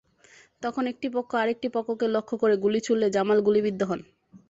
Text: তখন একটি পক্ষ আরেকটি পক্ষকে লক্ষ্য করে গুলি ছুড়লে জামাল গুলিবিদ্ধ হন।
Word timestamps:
তখন 0.63 0.83
একটি 0.91 1.07
পক্ষ 1.15 1.31
আরেকটি 1.35 1.67
পক্ষকে 1.75 2.05
লক্ষ্য 2.15 2.35
করে 2.41 2.55
গুলি 2.63 2.79
ছুড়লে 2.83 3.07
জামাল 3.15 3.39
গুলিবিদ্ধ 3.47 3.81
হন। 3.89 3.99